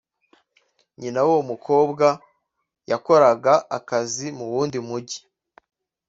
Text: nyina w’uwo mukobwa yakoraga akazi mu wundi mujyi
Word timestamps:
nyina 0.99 1.19
w’uwo 1.25 1.41
mukobwa 1.51 2.05
yakoraga 2.91 3.53
akazi 3.77 4.27
mu 4.37 4.45
wundi 4.51 4.77
mujyi 4.87 5.19